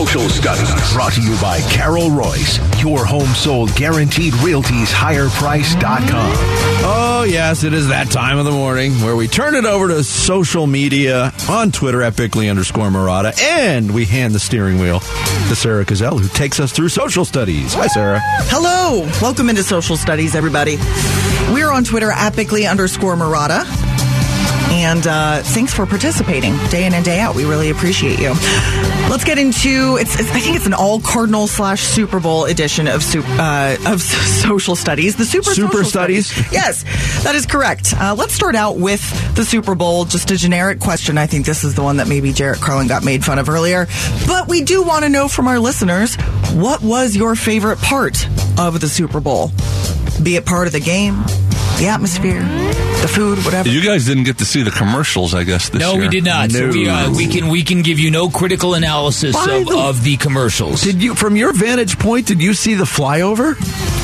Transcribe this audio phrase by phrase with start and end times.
[0.00, 0.92] Social Studies.
[0.94, 6.32] Brought to you by Carol Royse, your home sold guaranteed realties higherprice.com.
[6.82, 10.02] Oh, yes, it is that time of the morning where we turn it over to
[10.02, 15.54] social media on Twitter at Bickley underscore Marotta, and we hand the steering wheel to
[15.54, 17.74] Sarah Cazell, who takes us through social studies.
[17.74, 18.20] Hi, Sarah.
[18.22, 19.02] Hello.
[19.20, 20.78] Welcome into Social Studies, everybody.
[21.52, 23.89] We're on Twitter at Bickley underscore Marotta.
[24.70, 27.34] And uh, thanks for participating day in and day out.
[27.34, 28.34] We really appreciate you.
[29.10, 30.18] Let's get into it's.
[30.18, 34.00] it's I think it's an all Cardinal slash Super Bowl edition of uh, of
[34.42, 35.16] social studies.
[35.16, 36.52] The super Super social studies?
[36.52, 36.84] Yes,
[37.24, 37.92] that is correct.
[37.96, 39.00] Uh, let's start out with
[39.34, 40.04] the Super Bowl.
[40.04, 41.18] Just a generic question.
[41.18, 43.88] I think this is the one that maybe Jarrett Carlin got made fun of earlier.
[44.28, 46.14] But we do want to know from our listeners
[46.54, 48.26] what was your favorite part
[48.58, 49.50] of the Super Bowl?
[50.22, 51.24] Be it part of the game,
[51.80, 52.40] the atmosphere,
[53.00, 53.68] the food, whatever.
[53.68, 55.70] You guys didn't get to see the commercials, I guess.
[55.70, 56.02] This No, year.
[56.02, 56.52] we did not.
[56.52, 60.04] So we, uh, we can we can give you no critical analysis of, the- of
[60.04, 60.82] the commercials.
[60.82, 63.56] Did you, from your vantage point, did you see the flyover?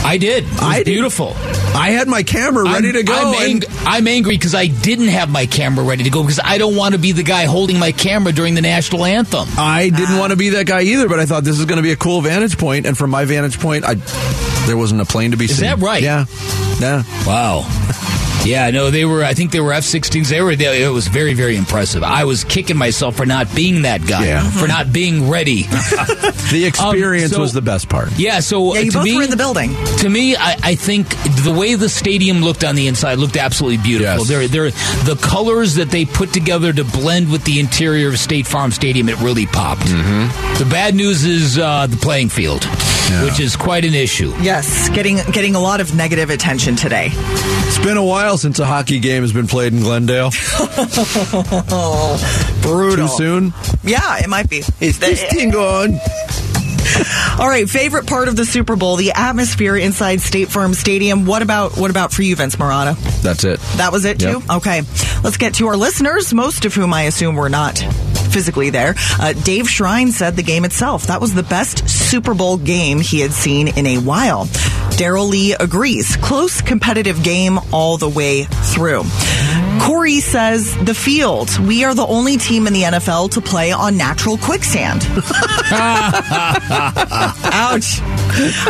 [0.04, 0.44] I did.
[0.44, 0.86] It was I did.
[0.86, 1.34] beautiful.
[1.74, 3.14] I had my camera ready I'm, to go.
[3.14, 6.40] I'm, and- ang- I'm angry because I didn't have my camera ready to go because
[6.42, 9.48] I don't want to be the guy holding my camera during the national anthem.
[9.58, 11.82] I didn't want to be that guy either, but I thought this is going to
[11.82, 13.94] be a cool vantage point, and from my vantage point, I
[14.66, 15.66] there wasn't a plane to be Is seen.
[15.66, 16.02] Is that right?
[16.02, 16.24] Yeah,
[16.80, 17.02] yeah.
[17.26, 17.64] Wow.
[18.44, 19.24] Yeah, no, they were.
[19.24, 20.28] I think they were F-16s.
[20.28, 20.54] They were.
[20.54, 22.04] They, it was very, very impressive.
[22.04, 24.48] I was kicking myself for not being that guy, Yeah.
[24.48, 25.64] for not being ready.
[26.46, 28.16] The experience so- was the best part.
[28.16, 28.38] yeah.
[28.38, 29.74] So yeah, you to both me, were in the building.
[29.98, 31.08] To me, I, I think
[31.42, 34.18] the way the stadium looked on the inside looked absolutely beautiful.
[34.24, 34.28] Yes.
[34.28, 34.70] They're, they're,
[35.12, 39.08] the colors that they put together to blend with the interior of State Farm Stadium,
[39.08, 39.82] it really popped.
[39.82, 40.62] Mm-hmm.
[40.62, 42.62] The bad news is uh, the playing field,
[43.24, 44.32] which is quite an issue.
[44.40, 47.08] Yes, getting getting a lot of negative attention today.
[47.12, 50.30] It's been a while since a hockey game has been played in Glendale.
[52.62, 53.08] Brutal.
[53.08, 53.54] Too soon?
[53.84, 54.62] Yeah, it might be.
[54.80, 55.98] Is this thing on?
[57.38, 61.26] All right, favorite part of the Super Bowl, the atmosphere inside State Farm Stadium.
[61.26, 62.96] What about what about for you, Vince Marotta?
[63.22, 63.60] That's it.
[63.76, 64.42] That was it too.
[64.50, 64.82] Okay,
[65.22, 67.78] let's get to our listeners, most of whom I assume were not
[68.30, 68.94] physically there.
[69.18, 73.20] Uh, Dave Shrine said the game itself that was the best Super Bowl game he
[73.20, 74.46] had seen in a while.
[74.96, 76.16] Daryl Lee agrees.
[76.16, 79.02] Close competitive game all the way through.
[79.80, 81.56] Corey says the field.
[81.60, 85.02] We are the only team in the NFL to play on natural quicksand.
[87.52, 88.00] Ouch.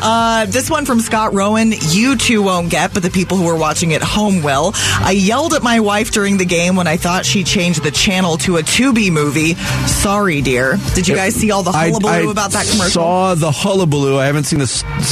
[0.03, 1.73] Uh, this one from Scott Rowan.
[1.91, 4.73] You two won't get, but the people who are watching at home will.
[4.75, 8.37] I yelled at my wife during the game when I thought she changed the channel
[8.39, 9.55] to a Tubi movie.
[9.87, 10.77] Sorry, dear.
[10.95, 13.03] Did you guys see all the hullabaloo I about that commercial?
[13.03, 14.19] Saw the hullabaloo.
[14.19, 14.67] I haven't seen the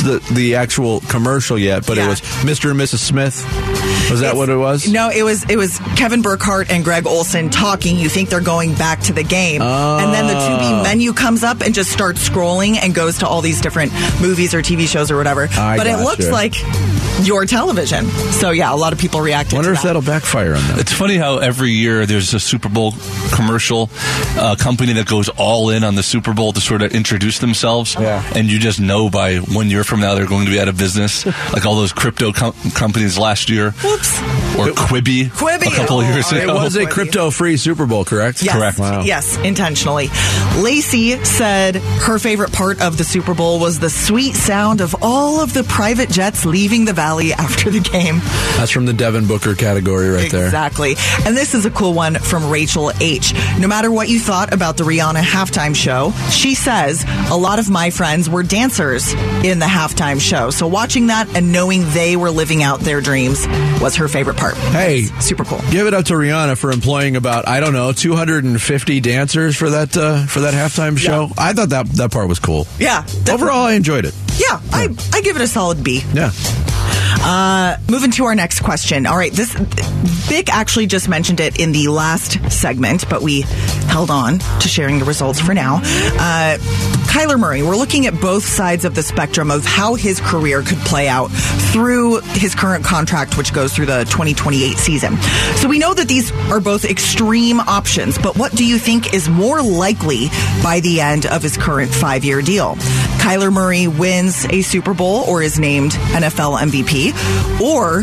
[0.04, 2.06] the, the actual commercial yet, but Yeah.
[2.06, 2.70] it was Mr.
[2.70, 2.98] and Mrs.
[2.98, 3.44] Smith.
[4.10, 4.88] Was that what it was?
[4.90, 7.98] No, it was it was Kevin Burkhardt and Greg Olsen talking.
[7.98, 10.58] You think they're going back to the game, and then the Oh.
[10.58, 14.52] Tubi menu comes up and just starts scrolling and goes to all these different movies
[14.54, 15.48] or TV shows or whatever.
[15.56, 16.04] I but it gotcha.
[16.04, 16.54] looks like
[17.26, 18.06] your television.
[18.32, 19.54] So yeah, a lot of people reacted.
[19.54, 19.88] Wonder to if that.
[19.88, 20.78] that'll backfire on them.
[20.80, 22.92] It's funny how every year there's a Super Bowl
[23.32, 23.88] commercial
[24.36, 27.94] uh, company that goes all in on the Super Bowl to sort of introduce themselves.
[27.98, 28.22] Yeah.
[28.34, 30.76] And you just know by one year from now they're going to be out of
[30.76, 33.72] business, like all those crypto com- companies last year.
[33.94, 34.43] Whoops.
[34.56, 35.66] Or Quibi, Quibi.
[35.66, 36.56] a couple of Oh, years ago.
[36.56, 38.42] It was a crypto-free Super Bowl, correct?
[38.42, 38.78] Yes, Correct.
[38.78, 39.02] Wow.
[39.02, 40.08] Yes, intentionally.
[40.58, 45.40] Lacey said her favorite part of the Super Bowl was the sweet sound of all
[45.40, 48.20] of the private jets leaving the valley after the game.
[48.56, 50.44] That's from the Devin Booker category right there.
[50.44, 50.94] Exactly.
[51.24, 53.34] And this is a cool one from Rachel H.
[53.58, 57.68] No matter what you thought about the Rihanna halftime show, she says a lot of
[57.70, 59.12] my friends were dancers
[59.42, 60.50] in the halftime show.
[60.50, 63.46] So watching that and knowing they were living out their dreams
[63.80, 64.43] was her favorite part.
[64.52, 65.60] Hey, Super cool.
[65.70, 69.96] Give it up to Rihanna for employing about I don't know 250 dancers for that
[69.96, 71.30] uh, for that halftime show.
[71.38, 72.66] I thought that that part was cool.
[72.78, 73.02] Yeah.
[73.02, 73.32] definitely.
[73.32, 74.14] Overall, I enjoyed it.
[74.36, 76.02] Yeah, I, I give it a solid B.
[76.12, 76.30] Yeah.
[77.26, 79.06] Uh, moving to our next question.
[79.06, 83.42] All right, this Vic actually just mentioned it in the last segment, but we
[83.88, 85.80] held on to sharing the results for now.
[85.84, 86.58] Uh,
[87.14, 90.78] Kyler Murray, we're looking at both sides of the spectrum of how his career could
[90.78, 91.28] play out
[91.72, 95.16] through his current contract, which goes through the 2028 season.
[95.58, 99.28] So we know that these are both extreme options, but what do you think is
[99.28, 100.26] more likely
[100.60, 102.74] by the end of his current five year deal?
[103.22, 108.02] Kyler Murray wins a Super Bowl or is named NFL MVP, or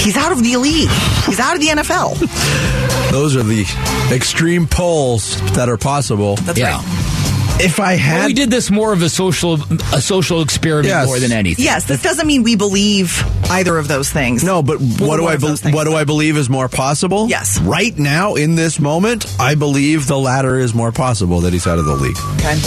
[0.00, 0.90] he's out of the league.
[1.24, 2.18] He's out of the NFL.
[3.12, 3.62] Those are the
[4.12, 6.34] extreme polls that are possible.
[6.36, 6.78] That's Yeah.
[6.78, 7.16] right.
[7.62, 9.54] If I Well, had we did this more of a social
[9.92, 11.06] a social experiment Yes.
[11.06, 11.64] more than anything.
[11.64, 14.42] Yes, this doesn't mean we believe either of those things.
[14.42, 17.26] No, but what Well, do I of be- what do I believe is more possible?
[17.28, 17.58] Yes.
[17.60, 21.78] Right now in this moment, I believe the latter is more possible that he's out
[21.78, 22.16] of the league.
[22.38, 22.58] Okay.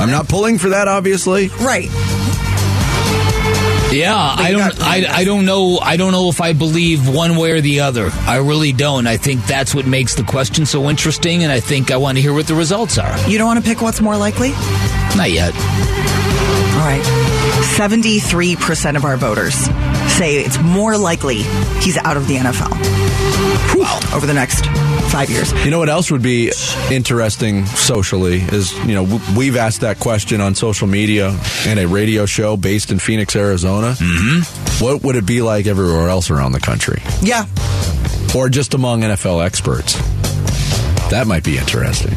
[0.00, 1.48] I'm not pulling for that, obviously.
[1.60, 1.88] Right.
[3.92, 4.80] Yeah, I don't.
[4.80, 5.78] I, I don't know.
[5.78, 8.08] I don't know if I believe one way or the other.
[8.26, 9.06] I really don't.
[9.06, 12.22] I think that's what makes the question so interesting, and I think I want to
[12.22, 13.28] hear what the results are.
[13.28, 14.50] You don't want to pick what's more likely?
[15.16, 15.54] Not yet.
[16.74, 17.02] All right.
[17.76, 19.68] 73% of our voters
[20.22, 21.42] say it's more likely
[21.82, 22.70] he's out of the NFL
[24.14, 24.64] over the next
[25.10, 25.52] five years.
[25.64, 26.52] You know what else would be
[26.92, 31.36] interesting socially is, you know, we've asked that question on social media
[31.66, 33.96] and a radio show based in Phoenix, Arizona.
[33.98, 34.84] Mm-hmm.
[34.84, 37.02] What would it be like everywhere else around the country?
[37.20, 37.46] Yeah.
[38.36, 39.94] Or just among NFL experts?
[41.10, 42.14] That might be interesting.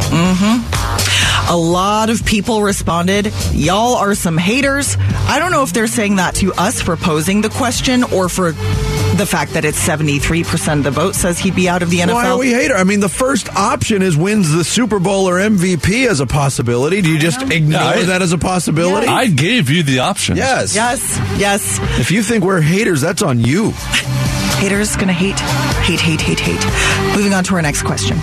[1.48, 4.98] A lot of people responded, Y'all are some haters.
[5.00, 8.52] I don't know if they're saying that to us for posing the question or for
[8.52, 12.14] the fact that it's 73% of the vote says he'd be out of the NFL.
[12.14, 12.76] Why are we hater?
[12.76, 17.02] I mean, the first option is wins the Super Bowl or MVP as a possibility.
[17.02, 19.08] Do you just ignore I- that as a possibility?
[19.08, 20.38] I gave you the options.
[20.40, 20.76] yes.
[20.76, 21.80] Yes, yes.
[22.00, 23.72] If you think we're haters, that's on you.
[24.58, 27.16] Haters gonna hate, hate, hate, hate, hate.
[27.16, 28.18] Moving on to our next question.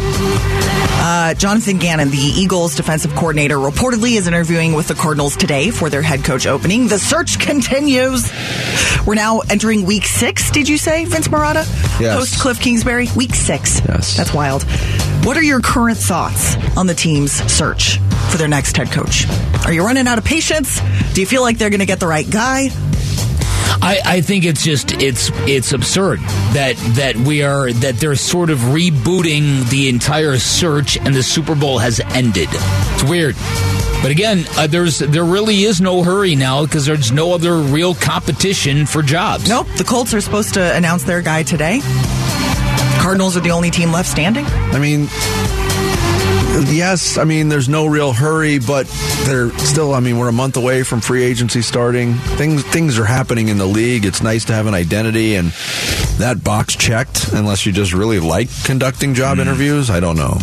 [1.05, 5.89] Uh, Jonathan Gannon, the Eagles defensive coordinator, reportedly is interviewing with the Cardinals today for
[5.91, 6.89] their head coach opening.
[6.89, 8.31] The search continues.
[9.07, 11.65] We're now entering week six, did you say, Vince Marotta?
[12.01, 12.17] Yes.
[12.19, 13.09] Post Cliff Kingsbury?
[13.15, 13.81] Week six.
[13.89, 14.17] Yes.
[14.17, 14.65] That's wild.
[15.25, 17.99] What are your current thoughts on the team's search
[18.31, 19.27] for their next head coach?
[19.65, 20.81] Are you running out of patience?
[21.15, 22.71] Do you feel like they're going to get the right guy?
[23.85, 26.21] I, I think it's just it's it's absurd
[26.55, 31.57] that that we are that they're sort of rebooting the entire search and the Super
[31.57, 32.49] Bowl has ended.
[32.53, 33.35] It's weird.
[34.01, 37.95] But again, uh, there's there really is no hurry now because there's no other real
[37.95, 39.49] competition for jobs.
[39.49, 39.67] Nope.
[39.77, 41.81] The Colts are supposed to announce their guy today.
[43.01, 44.45] Cardinals are the only team left standing.
[44.47, 45.09] I mean,
[46.71, 48.87] yes, I mean, there's no real hurry, but
[49.25, 52.15] they're still, I mean, we're a month away from free agency starting.
[52.15, 54.05] Things things are happening in the league.
[54.05, 55.49] It's nice to have an identity and
[56.19, 59.43] that box checked, unless you just really like conducting job mm.
[59.43, 59.91] interviews.
[59.91, 60.37] I don't know.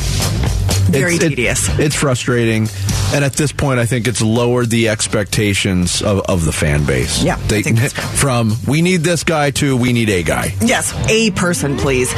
[0.90, 1.70] Very It's- it- tedious.
[1.80, 2.68] it's frustrating.
[3.14, 7.24] And at this point, I think it's lowered the expectations of, of the fan base.
[7.24, 8.04] Yeah, They, think that's fair.
[8.06, 10.54] from we need this guy to we need a guy.
[10.62, 12.12] Yes, a person, please.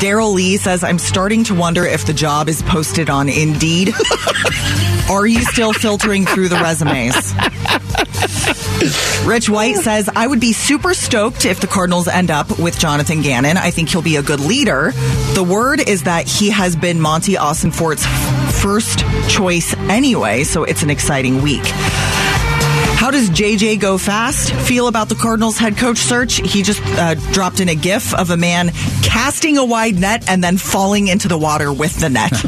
[0.00, 3.92] Daryl Lee says, I'm starting to wonder if the job is posted on Indeed.
[5.10, 7.14] Are you still filtering through the resumes?
[9.26, 13.22] Rich White says, I would be super stoked if the Cardinals end up with Jonathan
[13.22, 13.56] Gannon.
[13.56, 14.92] I think he'll be a good leader.
[15.34, 18.04] The word is that he has been Monti Austin Ossenfort's
[18.62, 21.64] first choice anyway, so it's an exciting week.
[22.98, 26.36] How does JJ Go Fast feel about the Cardinals head coach search?
[26.36, 28.70] He just uh, dropped in a gif of a man
[29.02, 32.30] casting a wide net and then falling into the water with the net.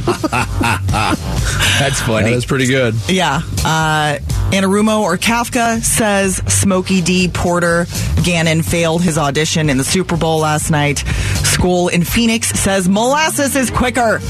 [0.82, 2.32] That's That funny.
[2.32, 2.94] is pretty good.
[3.08, 3.42] yeah.
[3.64, 4.18] Uh,
[4.50, 7.28] Anarumo or Kafka says Smokey D.
[7.28, 7.86] Porter
[8.24, 10.98] Gannon failed his audition in the Super Bowl last night.
[11.44, 14.20] School in Phoenix says molasses is quicker.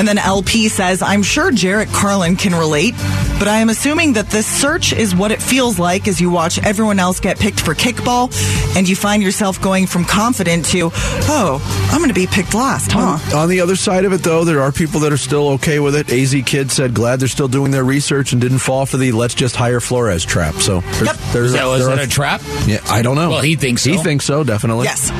[0.00, 2.94] And then LP says, I'm sure Jarrett Carlin can relate,
[3.38, 6.58] but I am assuming that this search is what it feels like as you watch
[6.58, 8.32] everyone else get picked for kickball
[8.74, 12.92] and you find yourself going from confident to, oh, I'm going to be picked last,
[12.92, 13.36] huh?
[13.36, 15.94] On the other side of it, though, there are people that are still okay with
[15.94, 16.10] it.
[16.10, 19.34] AZ Kid said glad they're still doing their research and didn't fall for the let's
[19.34, 20.54] just hire Flores trap.
[20.54, 21.16] So there's, Yep.
[21.34, 22.40] there's Is that, was there that are- a trap?
[22.66, 23.28] Yeah, I don't know.
[23.28, 23.90] Well, he thinks so.
[23.90, 24.84] He thinks so, definitely.
[24.86, 25.10] Yes.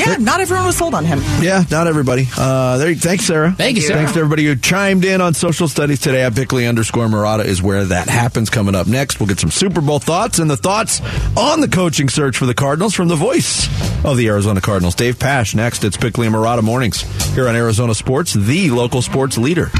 [0.00, 1.20] Yeah, not everyone was sold on him.
[1.42, 2.26] Yeah, not everybody.
[2.36, 2.94] Uh, there.
[2.94, 3.52] Thanks, Sarah.
[3.52, 3.98] Thank you, Sarah.
[3.98, 6.22] Thanks to everybody who chimed in on social studies today.
[6.22, 8.50] At Bickley underscore Marotta is where that happens.
[8.50, 11.00] Coming up next, we'll get some Super Bowl thoughts and the thoughts
[11.36, 13.68] on the coaching search for the Cardinals from the voice
[14.04, 15.54] of the Arizona Cardinals, Dave Pasch.
[15.54, 17.02] Next, it's Bickley and Marotta mornings
[17.34, 19.70] here on Arizona Sports, the local sports leader.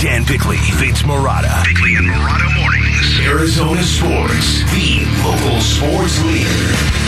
[0.00, 1.64] Dan Bickley, Vince Marotta.
[1.64, 3.20] Bickley and Marotta mornings.
[3.20, 4.89] Arizona Sports, the
[5.24, 6.48] local sports leader.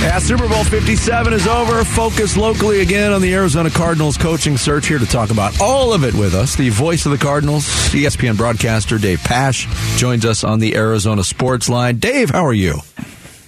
[0.02, 1.84] Yeah, Super Bowl 57 is over.
[1.84, 4.86] Focus locally again on the Arizona Cardinals coaching search.
[4.86, 8.36] Here to talk about all of it with us, the voice of the Cardinals, ESPN
[8.36, 9.66] broadcaster Dave Pasch
[9.96, 11.98] joins us on the Arizona Sports Line.
[11.98, 12.80] Dave, how are you?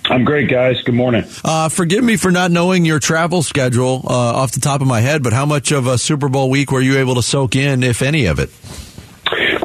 [0.06, 0.82] I'm great, guys.
[0.82, 1.24] Good morning.
[1.42, 5.00] Uh, forgive me for not knowing your travel schedule uh, off the top of my
[5.00, 7.82] head, but how much of a Super Bowl week were you able to soak in,
[7.82, 8.50] if any of it?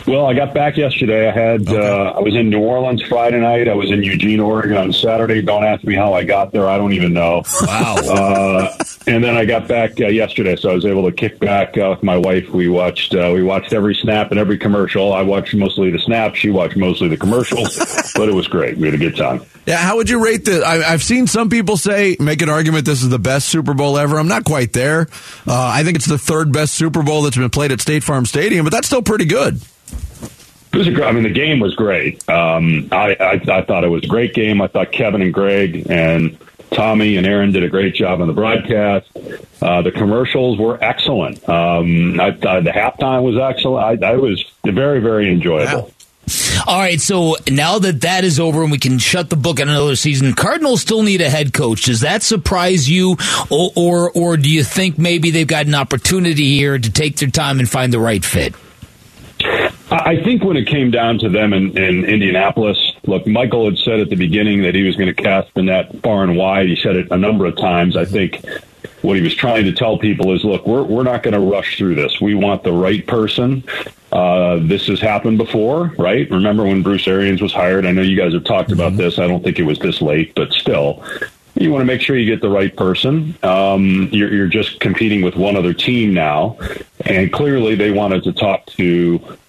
[0.10, 1.30] Well, I got back yesterday.
[1.30, 3.68] I had uh, I was in New Orleans Friday night.
[3.68, 5.40] I was in Eugene, Oregon on Saturday.
[5.44, 6.68] Don't ask me how I got there.
[6.68, 7.44] I don't even know.
[7.62, 7.98] Wow.
[8.10, 8.76] Uh,
[9.08, 11.90] and then I got back uh, yesterday, so I was able to kick back uh,
[11.92, 12.50] with my wife.
[12.50, 15.14] We watched uh, we watched every snap and every commercial.
[15.14, 16.40] I watched mostly the snaps.
[16.40, 17.78] She watched mostly the commercials,
[18.16, 18.78] but it was great.
[18.78, 19.42] We had a good time.
[19.66, 20.64] Yeah, how would you rate the?
[20.64, 23.98] I, I've seen some people say make an argument this is the best Super Bowl
[23.98, 24.18] ever.
[24.18, 25.08] I'm not quite there.
[25.48, 28.26] Uh, I think it's the third best Super Bowl that's been played at State Farm
[28.26, 29.62] Stadium, but that's still pretty good.
[30.72, 32.28] It was a great, I mean, the game was great.
[32.30, 34.62] Um, I, I, I thought it was a great game.
[34.62, 36.38] I thought Kevin and Greg and
[36.72, 39.10] Tommy and Aaron did a great job on the broadcast.
[39.62, 41.48] Uh, the commercials were excellent.
[41.50, 44.04] Um, I, I, the halftime was excellent.
[44.04, 45.82] I, I was very, very enjoyable.
[45.82, 45.92] Wow.
[46.68, 49.68] All right, so now that that is over and we can shut the book on
[49.68, 51.86] another season, Cardinals still need a head coach.
[51.86, 53.18] Does that surprise you,
[53.50, 57.32] or or, or do you think maybe they've got an opportunity here to take their
[57.32, 58.54] time and find the right fit?
[59.92, 64.00] I think when it came down to them in, in Indianapolis, look, Michael had said
[64.00, 66.68] at the beginning that he was going to cast the net far and wide.
[66.68, 67.98] He said it a number of times.
[67.98, 68.46] I think
[69.02, 71.78] what he was trying to tell people is, look, we're we're not going to rush
[71.78, 72.22] through this.
[72.22, 73.64] We want the right person.
[74.12, 76.30] Uh, this has happened before, right?
[76.30, 77.86] Remember when Bruce Arians was hired?
[77.86, 79.02] I know you guys have talked about mm-hmm.
[79.02, 79.20] this.
[79.20, 81.04] I don't think it was this late, but still,
[81.56, 83.38] you want to make sure you get the right person.
[83.44, 86.58] Um, you're, you're, just competing with one other team now,
[87.06, 88.84] and clearly they wanted to talk to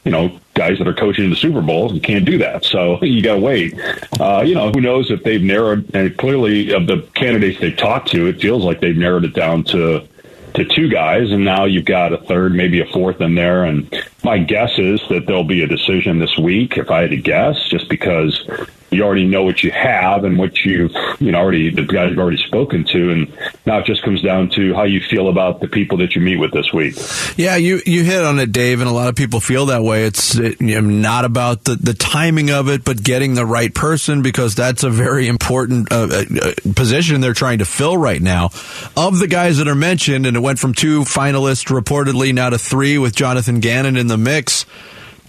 [0.05, 1.93] you know guys that are coaching the Super Bowl.
[1.95, 3.75] You can't do that, so you got to wait.
[4.19, 5.95] Uh, you know, who knows if they've narrowed?
[5.95, 9.65] And clearly, of the candidates they've talked to, it feels like they've narrowed it down
[9.65, 10.07] to
[10.55, 13.65] to two guys, and now you've got a third, maybe a fourth in there.
[13.65, 13.89] And
[14.25, 17.63] my guess is that there'll be a decision this week, if I had to guess,
[17.69, 18.45] just because
[18.91, 22.19] you already know what you have and what you've you know already the guys you've
[22.19, 23.11] already spoken to.
[23.11, 26.21] And now it just comes down to how you feel about the people that you
[26.21, 26.97] meet with this week.
[27.37, 30.05] Yeah you you hit on it dave and a lot of people feel that way.
[30.05, 33.73] It's it, you know, not about the, the timing of it but getting the right
[33.75, 38.21] person because that's a very important uh, uh, uh position they're trying to fill right
[38.21, 38.51] now.
[38.97, 42.59] Of the guys that are mentioned and it went from two finalists reportedly now to
[42.59, 44.67] three with jonathan gannon in the mix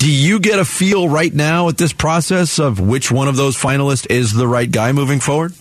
[0.02, 3.56] do you get a feel right now at this process of which one of those
[3.56, 5.54] finalists is the right guy moving forward?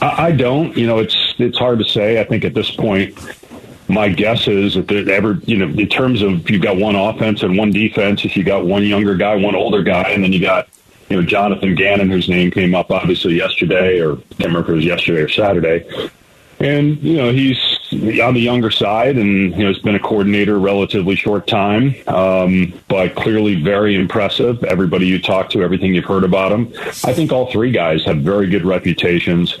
[0.00, 0.76] I don't.
[0.76, 2.20] You know, it's it's hard to say.
[2.20, 3.16] I think at this point,
[3.86, 7.56] my guess is that ever, you know, in terms of you've got one offense and
[7.56, 10.68] one defense, if you got one younger guy, one older guy, and then you got,
[11.08, 14.68] you know, Jonathan Gannon, whose name came up obviously yesterday, or I can't remember if
[14.70, 16.10] it was yesterday or Saturday.
[16.58, 20.58] And, you know, he's on the younger side, and you know, has been a coordinator
[20.58, 24.62] relatively short time, um, but clearly very impressive.
[24.64, 26.72] Everybody you talk to, everything you've heard about him,
[27.04, 29.58] I think all three guys have very good reputations,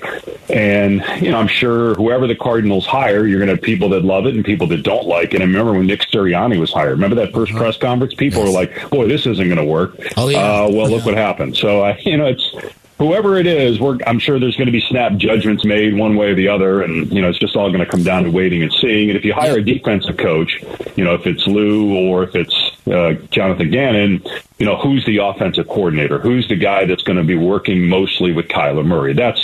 [0.48, 4.04] and you know, I'm sure whoever the Cardinals hire, you're going to have people that
[4.04, 5.36] love it and people that don't like it.
[5.36, 6.92] And I remember when Nick Sirianni was hired.
[6.92, 7.58] Remember that 1st uh-huh.
[7.58, 8.14] press conference?
[8.14, 8.48] People yes.
[8.48, 10.38] were like, "Boy, this isn't going to work." Oh yeah.
[10.38, 11.56] Uh, well, look what happened.
[11.56, 12.54] So I, you know, it's
[13.02, 16.34] whoever it is, I'm sure there's going to be snap judgments made one way or
[16.34, 18.72] the other, and you know it's just all going to come down to waiting and
[18.72, 19.10] seeing.
[19.10, 20.62] And if you hire a defensive coach,
[20.96, 24.22] you know if it's Lou or if it's uh, Jonathan Gannon,
[24.58, 28.32] you know who's the offensive coordinator, who's the guy that's going to be working mostly
[28.32, 29.12] with Kyler Murray.
[29.12, 29.40] That's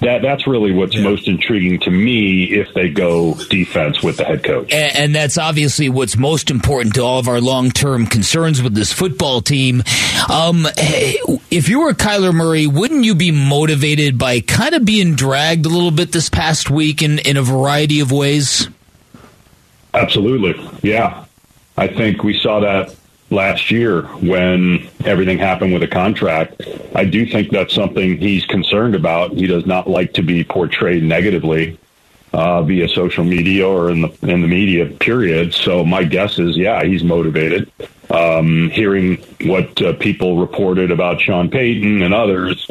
[0.00, 1.02] that that's really what's yeah.
[1.02, 4.72] most intriguing to me if they go defense with the head coach.
[4.72, 8.74] And, and that's obviously what's most important to all of our long term concerns with
[8.74, 9.82] this football team.
[10.28, 10.66] Um,
[11.50, 15.68] if you were Kyler Murray, wouldn't you be motivated by kind of being dragged a
[15.68, 18.68] little bit this past week in, in a variety of ways?
[19.94, 20.60] Absolutely.
[20.82, 21.24] Yeah.
[21.76, 22.92] I think we saw that
[23.30, 26.62] last year when everything happened with a contract.
[26.92, 29.34] I do think that's something he's concerned about.
[29.34, 31.78] He does not like to be portrayed negatively
[32.32, 34.86] uh, via social media or in the in the media.
[34.86, 35.54] Period.
[35.54, 37.70] So my guess is, yeah, he's motivated.
[38.10, 42.68] Um, hearing what uh, people reported about Sean Payton and others.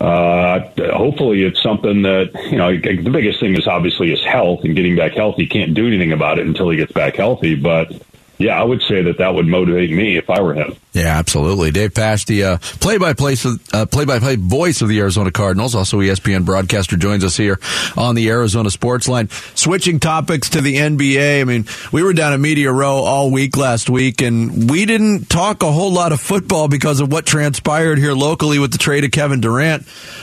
[0.00, 0.60] Uh,
[0.92, 4.96] hopefully it's something that, you know, the biggest thing is obviously his health and getting
[4.96, 5.42] back healthy.
[5.42, 7.54] He can't do anything about it until he gets back healthy.
[7.54, 7.92] But
[8.38, 10.74] yeah, I would say that that would motivate me if I were him.
[10.94, 11.72] Yeah, absolutely.
[11.72, 13.34] Dave Pasch, the uh, play-by-play
[13.72, 17.58] uh, play-by-play voice of the Arizona Cardinals, also ESPN broadcaster, joins us here
[17.96, 19.28] on the Arizona Sports Line.
[19.56, 21.40] Switching topics to the NBA.
[21.40, 25.28] I mean, we were down at Media Row all week last week, and we didn't
[25.28, 29.02] talk a whole lot of football because of what transpired here locally with the trade
[29.02, 29.82] of Kevin Durant.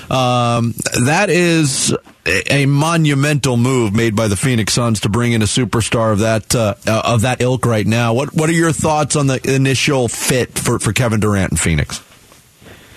[0.10, 0.74] Um,
[1.06, 1.94] that is
[2.26, 6.54] a monumental move made by the Phoenix Suns to bring in a superstar of that
[6.54, 8.14] uh, of that ilk right now.
[8.14, 12.02] What what are your thoughts on the initial fit for, for Kevin Durant in Phoenix?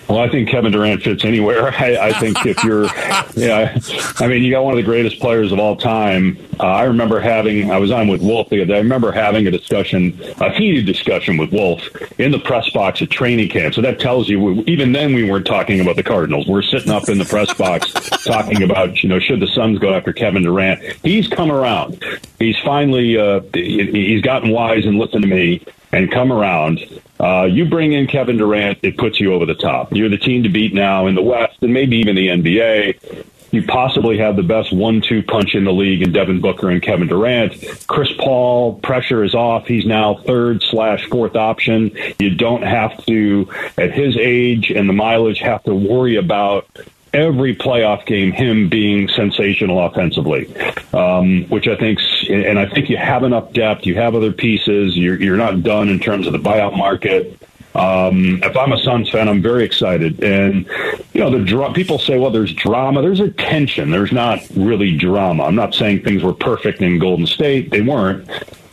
[0.07, 1.73] Well, I think Kevin Durant fits anywhere.
[1.79, 2.85] I, I think if you're,
[3.33, 3.77] yeah,
[4.19, 6.37] I mean, you got one of the greatest players of all time.
[6.59, 8.75] Uh, I remember having, I was on with Wolf the other day.
[8.75, 11.81] I remember having a discussion, a heated discussion with Wolf
[12.19, 13.73] in the press box at training camp.
[13.73, 16.47] So that tells you, even then we weren't talking about the Cardinals.
[16.47, 17.91] We're sitting up in the press box
[18.25, 20.81] talking about, you know, should the Suns go after Kevin Durant?
[21.03, 22.03] He's come around.
[22.37, 26.79] He's finally, uh, he's gotten wise and listened to me and come around.
[27.19, 29.93] Uh, you bring in Kevin Durant, it puts you over the top.
[29.93, 33.25] You're the team to beat now in the West and maybe even the NBA.
[33.51, 37.07] You possibly have the best one-two punch in the league in Devin Booker and Kevin
[37.07, 37.53] Durant.
[37.87, 39.65] Chris Paul, pressure is off.
[39.65, 41.95] He's now third slash fourth option.
[42.19, 46.67] You don't have to, at his age and the mileage, have to worry about
[47.15, 50.53] every playoff game him being sensational offensively,
[50.93, 53.85] um, which I think, and I think you have enough depth.
[53.85, 54.97] You have other pieces.
[54.97, 57.39] You're, you're not done in terms of the buyout market.
[57.73, 60.23] Um, if I'm a Suns fan, I'm very excited.
[60.23, 60.65] And
[61.13, 63.01] you know, the dra- people say, "Well, there's drama.
[63.01, 63.91] There's a tension.
[63.91, 67.71] There's not really drama." I'm not saying things were perfect in Golden State.
[67.71, 68.29] They weren't.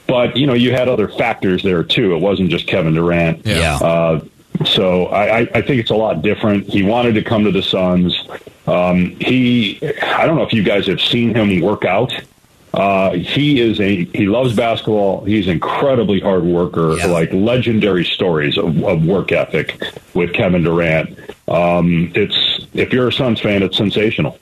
[0.06, 2.14] But you know, you had other factors there too.
[2.14, 3.44] It wasn't just Kevin Durant.
[3.44, 3.76] Yeah.
[3.76, 4.20] Uh,
[4.66, 6.66] so I, I think it's a lot different.
[6.66, 8.26] He wanted to come to the Suns.
[8.66, 12.12] Um, he, I don't know if you guys have seen him work out.
[12.74, 15.24] Uh, he is a he loves basketball.
[15.24, 16.96] He's an incredibly hard worker.
[16.96, 17.06] Yeah.
[17.06, 19.82] Like legendary stories of, of work ethic
[20.14, 21.18] with Kevin Durant.
[21.48, 24.38] Um, it's if you're a Suns fan, it's sensational.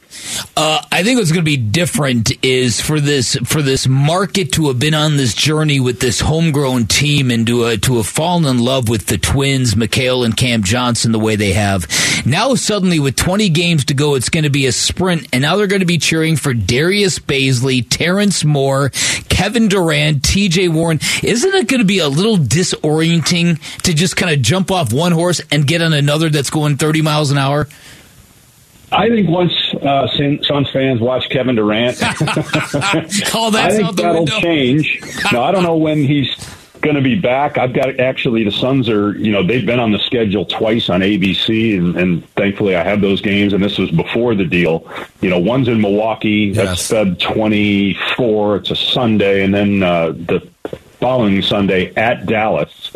[0.56, 4.68] Uh, I think what's going to be different is for this for this market to
[4.68, 8.44] have been on this journey with this homegrown team and to uh, to have fallen
[8.44, 11.86] in love with the twins, Mikal and Cam Johnson, the way they have.
[12.26, 15.56] Now suddenly, with 20 games to go, it's going to be a sprint, and now
[15.56, 18.90] they're going to be cheering for Darius Bazley, Terrence Moore,
[19.28, 20.68] Kevin Durant, T.J.
[20.68, 21.00] Warren.
[21.22, 25.12] Isn't it going to be a little disorienting to just kind of jump off one
[25.12, 27.66] horse and get on another that's going 30 miles an hour?
[28.92, 30.08] I think once uh,
[30.42, 34.40] Suns fans watch Kevin Durant, oh, that's I think that'll window.
[34.40, 35.00] change.
[35.32, 36.28] Now I don't know when he's
[36.80, 37.56] going to be back.
[37.58, 41.00] I've got actually the Suns are you know they've been on the schedule twice on
[41.00, 43.52] ABC, and, and thankfully I have those games.
[43.52, 44.86] And this was before the deal.
[45.20, 46.52] You know, one's in Milwaukee.
[46.52, 48.56] That's Feb twenty four.
[48.56, 50.40] It's a Sunday, and then uh, the
[51.00, 52.90] following Sunday at Dallas.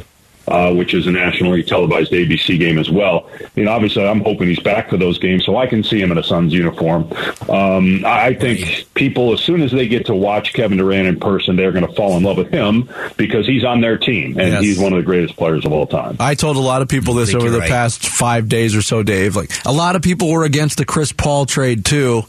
[0.46, 3.30] Uh, which is a nationally televised ABC game as well.
[3.54, 6.12] You know, obviously, I'm hoping he's back for those games so I can see him
[6.12, 7.10] in a Suns uniform.
[7.48, 11.18] Um, I I think people, as soon as they get to watch Kevin Durant in
[11.20, 14.52] person, they're going to fall in love with him because he's on their team and
[14.52, 14.62] Yes.
[14.62, 16.16] he's one of the greatest players of all time.
[16.20, 17.68] I told a lot of people this over the right.
[17.70, 19.37] past five days or so, Dave.
[19.37, 22.24] Like a lot of people were against the Chris Paul trade too.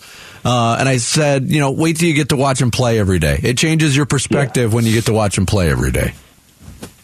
[0.46, 3.20] Uh, and I said, you know, wait till you get to watch him play every
[3.20, 3.40] day.
[3.42, 6.14] It changes your perspective when you get to watch him play every day.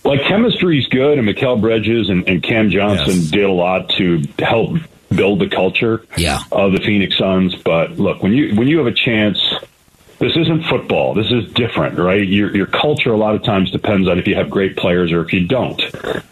[0.03, 3.29] Like chemistry's good, and Mikal Bridges and, and Cam Johnson Yes.
[3.31, 4.77] did a lot to help
[5.15, 6.39] build the culture Yeah.
[6.51, 7.55] of the Phoenix Suns.
[7.55, 9.37] But look, when you when you have a chance,
[10.19, 11.13] this isn't football.
[11.13, 12.27] This is different, right?
[12.27, 15.21] Your your culture a lot of times depends on if you have great players or
[15.21, 15.79] if you don't.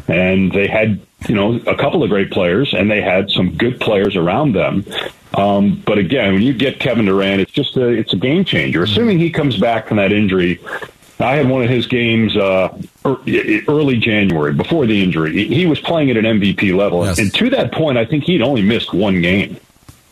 [0.08, 3.80] And they had, you know, a couple of great players, and they had some good
[3.80, 4.84] players around them.
[5.36, 8.82] Um, but again, when you get Kevin Durant, it's just a it's a game changer.
[8.82, 10.60] Assuming he comes back from that injury.
[11.22, 12.70] I had one of his games uh,
[13.68, 15.46] early January before the injury.
[15.46, 17.20] He- was playing at an MVP level, Yes.
[17.20, 19.58] and to that point, I think he'd only missed one game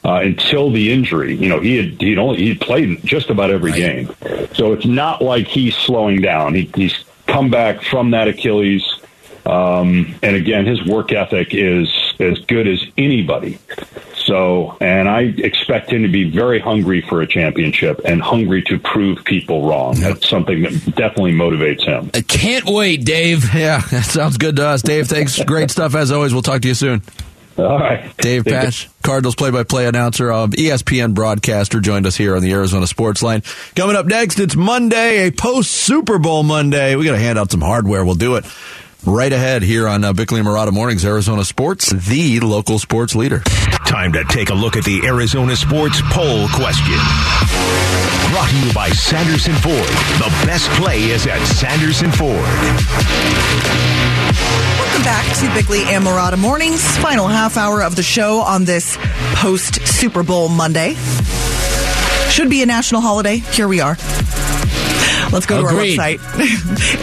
[0.06, 1.36] uh, until the injury.
[1.36, 4.10] You know, he had he'd only he played just about every game,
[4.54, 6.54] so it's not like he's slowing down.
[6.54, 8.86] He, he's come back from that Achilles,
[9.46, 13.58] um, and again, his work ethic is as good as anybody.
[14.28, 18.78] So, and I expect him to be very hungry for a championship and hungry to
[18.78, 19.96] prove people wrong.
[19.96, 22.12] That's something that definitely motivates him.
[22.14, 23.46] I can't wait, Dave.
[23.58, 24.82] Yeah, that sounds good to us.
[24.84, 25.42] Dave, thanks.
[25.44, 26.32] Great stuff as always.
[26.32, 27.02] We'll talk to you soon.
[27.58, 28.44] All right, Dave.
[28.44, 33.42] Pasch, Cardinals play-by-play announcer, of ESPN broadcaster, joined us here on the Arizona Sports Line.
[33.76, 36.96] Coming up next, it's Monday, a post-Super Bowl Monday.
[36.96, 38.06] We got to hand out some hardware.
[38.06, 38.46] We'll do it
[39.06, 43.40] right ahead here on uh, Bickley and Marotta Mornings, Arizona Sports, the local sports leader.
[43.86, 46.98] Time to take a look at the Arizona Sports Poll question.
[48.32, 49.78] Brought to you by Sanderson Ford.
[50.20, 52.36] The best play is at Sanderson Ford.
[54.80, 58.98] Welcome back to Bickley and Marotta Mornings, final half hour of the show on this
[59.36, 60.96] post Super Bowl Monday.
[62.30, 63.38] Should be a national holiday.
[63.38, 63.96] Here we are.
[65.32, 65.96] Let's go Agreed.
[65.96, 66.20] to our website,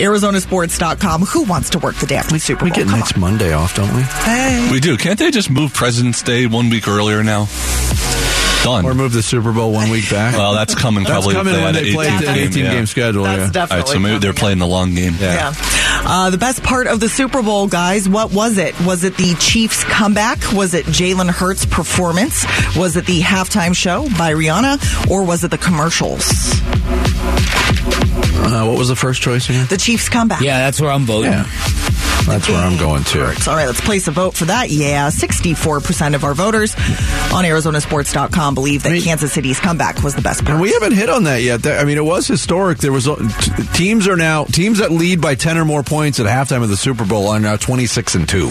[0.00, 1.22] arizonasports.com.
[1.22, 2.76] Who wants to work the damn Super We Bowl?
[2.76, 3.20] get Come next on.
[3.20, 4.02] Monday off, don't we?
[4.02, 4.68] Hey.
[4.72, 4.96] We do.
[4.96, 7.48] Can't they just move President's Day one week earlier now?
[8.64, 8.86] Done.
[8.86, 10.34] Or move the Super Bowl one week back.
[10.34, 12.84] well, that's coming That's probably coming when they an play 18 an 18 game, yeah.
[12.86, 13.24] schedule.
[13.24, 13.44] That's yeah.
[13.44, 15.12] All definitely right, so maybe they're playing the long game.
[15.20, 15.52] Yeah.
[16.06, 18.74] Uh, the best part of the Super Bowl, guys, what was it?
[18.80, 20.38] Was it the Chiefs' comeback?
[20.54, 22.46] Was it Jalen Hurts' performance?
[22.74, 25.10] Was it the halftime show by Rihanna?
[25.10, 26.24] Or was it the commercials?
[28.36, 29.66] Uh, what was the first choice again?
[29.68, 30.40] The Chiefs' comeback.
[30.42, 31.32] Yeah, that's where I'm voting.
[31.32, 31.46] Yeah.
[32.26, 33.20] That's where I'm going to.
[33.48, 34.70] All right, let's place a vote for that.
[34.70, 36.74] Yeah, 64% of our voters
[37.32, 40.52] on ArizonaSports.com believe that Kansas City's comeback was the best part.
[40.52, 41.66] And we haven't hit on that yet.
[41.66, 42.78] I mean, it was historic.
[42.78, 43.08] There was
[43.74, 46.76] teams are now teams that lead by ten or more points at halftime of the
[46.76, 48.46] Super Bowl are now twenty six and two.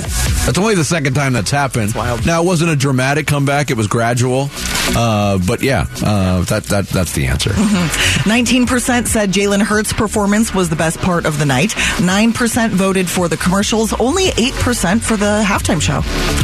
[0.46, 1.94] That's only the second time that's happened.
[1.96, 2.26] wild.
[2.26, 4.50] Now it wasn't a dramatic comeback; it was gradual.
[4.96, 7.50] Uh, but yeah, uh, that that that's the answer.
[8.24, 11.70] 19% said Jalen Hurts' performance was the best part of the night.
[11.72, 13.94] 9% voted for the commercials.
[14.00, 15.96] Only 8% for the halftime show.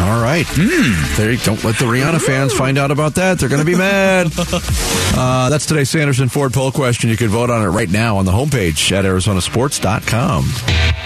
[0.04, 0.46] All right.
[1.18, 3.40] There, you- don't let the Rihanna fans find out about that.
[3.40, 4.32] They're going to be mad.
[4.38, 7.10] Uh, that's today's Sanderson Ford poll question.
[7.10, 10.46] You can vote on it right now on the homepage at ArizonaSports.com.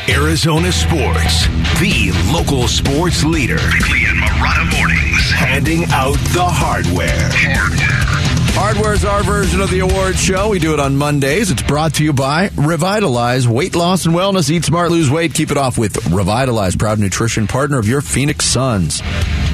[0.10, 1.47] Arizona Sports,
[1.80, 3.56] the local sports leader.
[3.71, 7.30] Bickley and Marotta Mornings, handing out the hardware.
[7.32, 8.23] Hardware
[8.56, 10.50] is our version of the awards show.
[10.50, 11.50] We do it on Mondays.
[11.50, 14.50] It's brought to you by Revitalize Weight Loss and Wellness.
[14.50, 15.34] Eat smart, lose weight.
[15.34, 19.02] Keep it off with Revitalize, proud nutrition partner of your Phoenix Suns.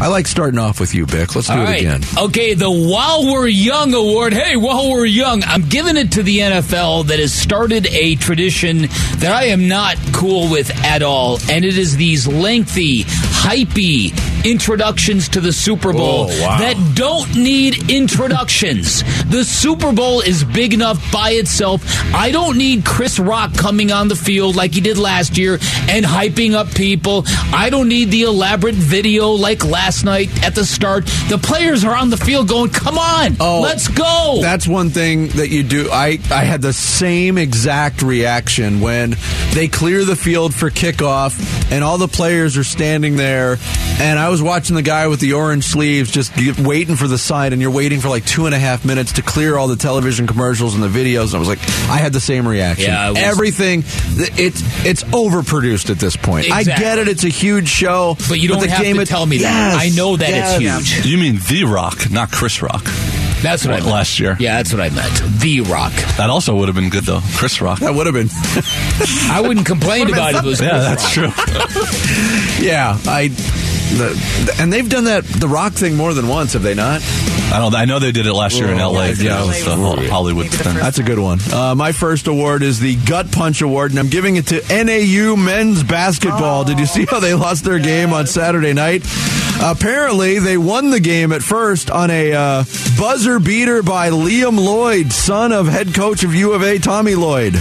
[0.01, 1.33] I like starting off with you, Bick.
[1.35, 1.79] Let's do All it right.
[1.79, 2.01] again.
[2.17, 4.33] Okay, the While We're Young award.
[4.33, 8.83] Hey, while we're young, I'm giving it to the NFL that has started a tradition
[9.17, 14.11] that I am not cool with at all, and it is these lengthy, hypey
[14.45, 16.57] introductions to the Super Bowl Oh, wow.
[16.59, 19.03] that don't need introductions.
[19.29, 21.83] the Super Bowl is big enough by itself.
[22.13, 25.53] I don't need Chris Rock coming on the field like he did last year
[25.89, 27.23] and hyping up people.
[27.53, 31.05] I don't need the elaborate video like last night at the start.
[31.29, 35.27] The players are on the field going, "Come on, Oh, let's go." That's one thing
[35.29, 35.89] that you do.
[35.91, 39.15] I, I had the same exact reaction when
[39.53, 43.57] they clear the field for kickoff and all the players are standing there.
[43.99, 47.17] And I was watching the guy with the orange sleeves just get- waiting for the
[47.17, 49.75] sign, and you're waiting for like two and a half minutes to clear all the
[49.75, 51.27] television commercials and the videos.
[51.27, 52.85] And I was like, I had the same reaction.
[52.89, 53.83] Yeah, was- Everything,
[54.17, 56.51] it's it's overproduced at this point.
[56.51, 59.07] I get it; it's a huge show, but you don't the have game to it-
[59.07, 59.73] tell me that.
[59.73, 60.55] Yes, I know that yes.
[60.81, 61.05] it's huge.
[61.05, 62.83] You mean The Rock, not Chris Rock.
[63.41, 63.89] That's what I meant.
[63.89, 64.35] last year?
[64.37, 65.39] Yeah, that's what I meant.
[65.39, 65.93] The Rock.
[66.17, 67.21] That also would have been good though.
[67.35, 67.79] Chris Rock.
[67.79, 68.27] That would have been.
[69.31, 71.35] I wouldn't complain about it it was Yeah, Chris that's Rock.
[71.35, 71.85] true.
[72.59, 73.29] Yeah, I.
[73.97, 77.01] The, and they've done that the Rock thing more than once, have they not?
[77.51, 77.73] I don't.
[77.73, 79.09] I know they did it last year in L.A.
[79.13, 80.75] Yeah, Yeah, LA the was- Hollywood thing.
[80.75, 81.39] That's a good one.
[81.51, 85.35] Uh, my first award is the Gut Punch Award, and I'm giving it to NAU
[85.35, 86.63] men's basketball.
[86.65, 89.03] Did you see how they lost their game on Saturday night?
[89.61, 92.63] Apparently, they won the game at first on a uh,
[92.97, 97.55] buzzer beater by Liam Lloyd, son of head coach of U of A, Tommy Lloyd.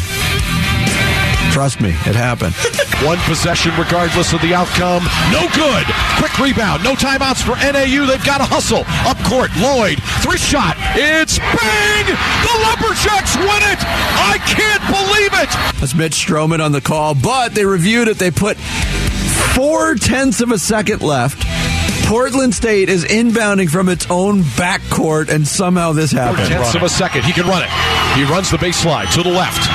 [1.58, 2.54] Trust me, it happened.
[3.04, 5.02] One possession, regardless of the outcome.
[5.34, 5.84] No good.
[6.22, 6.84] Quick rebound.
[6.84, 8.06] No timeouts for NAU.
[8.06, 8.86] They've got to hustle.
[9.02, 9.98] Up court, Lloyd.
[10.22, 10.76] Three shot.
[10.94, 12.06] It's bang!
[12.06, 13.80] The Lumberjacks win it!
[13.82, 15.80] I can't believe it!
[15.80, 18.20] That's Mitch Stroman on the call, but they reviewed it.
[18.20, 21.44] They put four tenths of a second left.
[22.06, 26.46] Portland State is inbounding from its own backcourt, and somehow this happened.
[26.46, 27.24] Tenths of a second.
[27.24, 27.70] He can run it.
[28.16, 29.68] He runs the baseline to the left.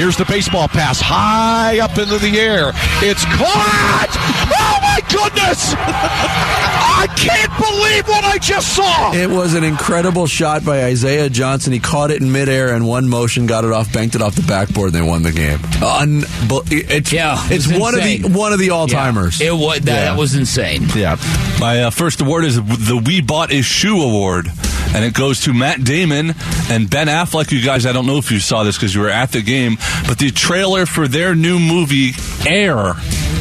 [0.00, 2.72] Here's the baseball pass high up into the air.
[3.02, 4.08] It's caught!
[4.48, 5.74] Oh my goodness!
[5.76, 9.12] I can't believe what I just saw!
[9.12, 11.74] It was an incredible shot by Isaiah Johnson.
[11.74, 14.42] He caught it in midair and one motion, got it off, banked it off the
[14.42, 15.58] backboard, and they won the game.
[15.58, 19.38] Unbel- it's Yeah, it it's was one of the one of the all timers.
[19.38, 20.04] Yeah, it was that, Yeah.
[20.12, 20.86] that was insane.
[20.96, 21.16] yeah.
[21.60, 24.50] My uh, first award is the We Bought a Shoe Award.
[24.94, 26.34] And it goes to Matt Damon
[26.68, 27.52] and Ben Affleck.
[27.52, 29.76] You guys, I don't know if you saw this because you were at the game,
[30.08, 32.10] but the trailer for their new movie,
[32.46, 32.94] Air,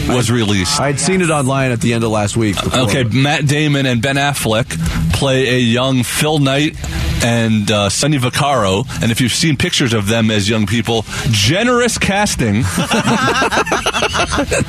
[0.07, 0.79] was released.
[0.79, 2.55] I'd seen it online at the end of last week.
[2.61, 2.81] before.
[2.81, 4.67] Okay, Matt Damon and Ben Affleck
[5.13, 6.75] play a young Phil Knight
[7.23, 8.85] and uh, Sonny Vaccaro.
[9.01, 12.61] And if you've seen pictures of them as young people, generous casting.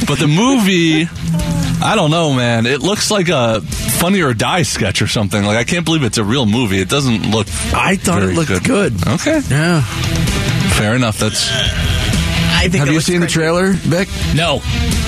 [0.07, 1.05] but the movie,
[1.83, 2.67] I don't know, man.
[2.67, 5.43] It looks like a Funny or Die sketch or something.
[5.45, 6.81] Like I can't believe it's a real movie.
[6.81, 7.47] It doesn't look.
[7.75, 8.95] I thought it looked good.
[9.07, 9.83] Okay, Yeah.
[10.79, 11.19] fair enough.
[11.19, 11.49] That's
[12.61, 14.07] I think Have you looks seen the trailer, Vic?
[14.35, 14.57] No,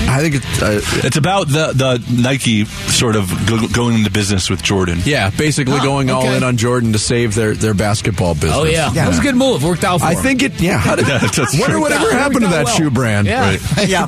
[0.09, 0.61] I think it's.
[0.61, 4.99] Uh, it's about the the Nike sort of go, going into business with Jordan.
[5.05, 8.53] yeah, basically Huh, going all in on Jordan to save their, their basketball business.
[8.55, 9.63] oh yeah, that was a good move.
[9.63, 10.23] Worked out for I him.
[10.23, 10.59] think it.
[10.59, 10.77] Yeah.
[10.79, 11.81] How did, Yeah, that's wonder true.
[11.81, 12.75] whatever Worked out- happened to that well.
[12.75, 13.27] shoe brand.
[13.27, 13.41] Yeah.
[13.51, 13.87] Right.
[13.87, 14.07] Yeah.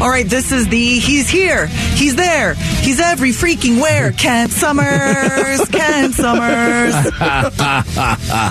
[0.00, 4.12] All right, this is the he's here, he's there, he's every freaking where.
[4.12, 6.94] Kent Somers, Kent Somers.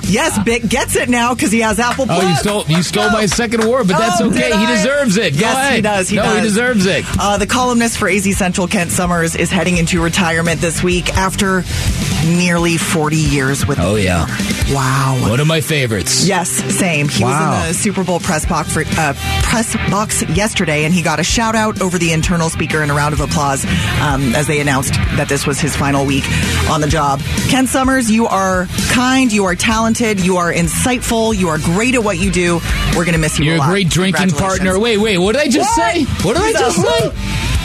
[0.10, 3.26] yes, Vic gets it now because he has Apple Oh, you stole you stole my
[3.28, 4.49] second award, but that's okay.
[4.49, 4.75] Did he I?
[4.75, 5.33] deserves it.
[5.33, 5.75] Go yes, ahead.
[5.75, 6.09] he does.
[6.09, 6.35] He no, does.
[6.35, 7.05] he deserves it.
[7.19, 11.63] Uh, the columnist for AZ Central, Kent Somers, is heading into retirement this week after
[12.25, 13.79] nearly 40 years with.
[13.79, 14.25] Oh yeah,
[14.73, 15.17] Wow.
[15.29, 16.25] one of my favorites.
[16.27, 17.07] Yes, same.
[17.07, 17.51] He Wow.
[17.51, 21.19] was in the Super Bowl press box for uh, press box yesterday, and he got
[21.19, 23.63] a shout out over the internal speaker and a round of applause
[24.01, 26.23] um, as they announced that this was his final week
[26.69, 27.21] on the job.
[27.49, 32.03] Ken Somers, you are kind, you are talented, you are insightful, you are great at
[32.03, 32.59] what you do.
[32.95, 33.45] We're going to miss you.
[33.45, 33.69] You're a lot.
[33.69, 34.80] great drinking partner.
[34.80, 35.17] Wait, wait.
[35.17, 35.93] What did I just What?
[35.93, 36.04] say?
[36.28, 37.10] What did I just say?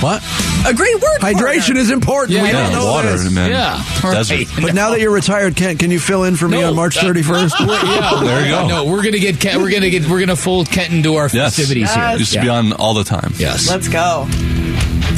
[0.01, 0.23] What?
[0.67, 1.21] A great word.
[1.21, 1.77] Hydration partner.
[1.79, 2.31] is important.
[2.31, 2.79] Yeah, we I don't know.
[2.81, 3.31] know water, this.
[3.33, 3.51] man.
[3.51, 3.83] Yeah.
[4.03, 4.35] Desert.
[4.35, 4.49] Right.
[4.63, 6.95] But now that you're retired, Kent, can you fill in for me No, on March
[6.97, 7.53] that- 31st?
[7.61, 8.67] yeah, There you go.
[8.69, 11.57] No, we're gonna get Ken, we're gonna get we're gonna fold Kent into our Yes.
[11.57, 12.17] festivities here.
[12.17, 12.43] Used to Yeah.
[12.45, 13.35] be on all the time.
[13.37, 13.69] Yes.
[13.69, 14.27] Let's go.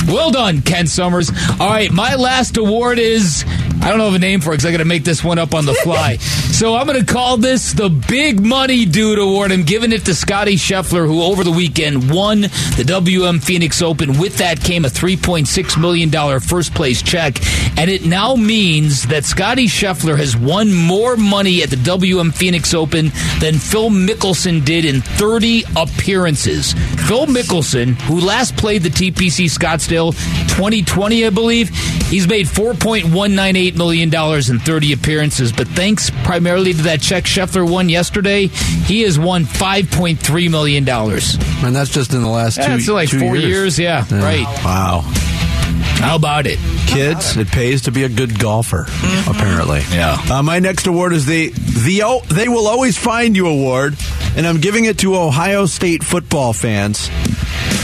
[0.08, 1.30] Well done, Ken Somers.
[1.60, 3.44] All right, my last award is
[3.82, 5.54] I don't have a name for it because I got to make this one up
[5.54, 6.16] on the fly.
[6.16, 9.50] so I'm going to call this the Big Money Dude Award.
[9.50, 14.20] I'm giving it to Scotty Scheffler, who over the weekend won the WM Phoenix Open.
[14.20, 17.38] With that came a $3.6 million first place check.
[17.76, 22.74] And it now means that Scotty Scheffler has won more money at the WM Phoenix
[22.74, 26.74] Open than Phil Mickelson did in 30 appearances.
[27.08, 30.12] Phil Mickelson, who last played the TPC Scottsdale
[30.54, 31.70] 2020, I believe,
[32.10, 35.52] he's made $4.198 million in 30 appearances.
[35.52, 40.88] But thanks primarily to that check Scheffler won yesterday, he has won $5.3 million.
[40.88, 44.46] And that's just in the last two, That's like two four years, yeah, right.
[44.64, 45.02] Wow.
[46.02, 46.58] How about it?
[46.88, 48.86] Kids, it pays to be a good golfer,
[49.28, 49.82] apparently.
[49.92, 50.16] Yeah.
[50.30, 53.96] Uh, my next award is the the oh, They Will Always Find You Award,
[54.36, 57.08] and I'm giving it to Ohio State football fans.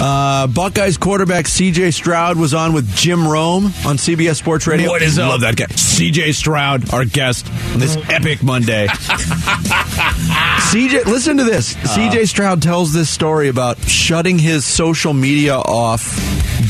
[0.01, 1.91] Uh, Buckeyes quarterback C.J.
[1.91, 4.89] Stroud was on with Jim Rome on CBS Sports Radio.
[4.91, 5.31] What is up?
[5.31, 5.67] Love that guy.
[5.67, 6.33] C.J.
[6.33, 8.87] Stroud, our guest on this epic Monday.
[10.71, 11.75] CJ, listen to this.
[11.75, 16.19] CJ Stroud tells this story about shutting his social media off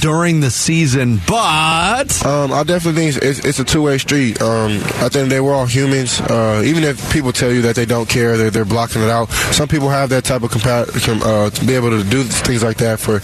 [0.00, 4.40] during the season, but Um, I definitely think it's, it's a two way street.
[4.40, 6.20] Um, I think they we're all humans.
[6.20, 9.30] Uh, even if people tell you that they don't care, they're, they're blocking it out.
[9.52, 12.62] Some people have that type of compa- com- uh, to be able to do things
[12.62, 13.00] like that.
[13.00, 13.20] For